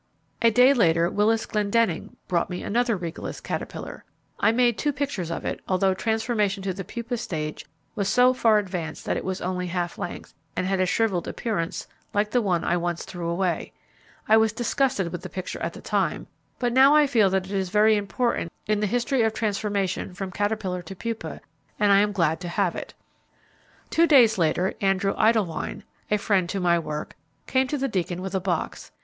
[0.41, 4.03] A day later Willis Glendenning brought me another Regalis caterpillar.
[4.39, 8.57] I made two pictures of it, although transformation to the pupa stage was so far
[8.57, 11.85] advanced that it was only half length, and had a shrivelled appearance
[12.15, 13.73] like the one I once threw away.
[14.27, 16.25] I was disgusted with the picture at the time,
[16.57, 20.31] but now I feel that it is very important in the history of transformation from
[20.31, 21.41] caterpillar to pupa,
[21.79, 22.95] and I am glad to have it.
[23.91, 27.15] Two days later, Andrew Idlewine, a friend to my work,
[27.45, 28.91] came to the Deacon with a box.